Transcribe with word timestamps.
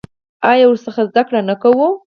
آیا 0.49 0.63
او 0.67 0.71
ورڅخه 0.71 1.03
زده 1.09 1.21
کړه 1.27 1.39
نه 1.49 1.55
کوو؟ 1.61 1.87